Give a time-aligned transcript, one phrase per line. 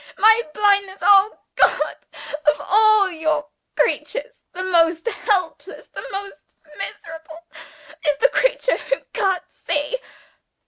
[0.17, 0.97] my blindness!
[1.03, 1.95] Oh, God,
[2.47, 3.45] of all your
[3.77, 6.41] creatures, the most helpless, the most
[6.75, 7.45] miserable,
[8.07, 9.99] is the creature who can't see!"